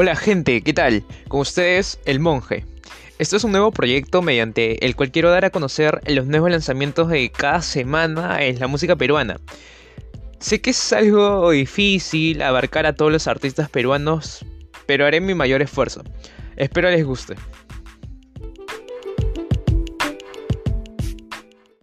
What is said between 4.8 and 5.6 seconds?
el cual quiero dar a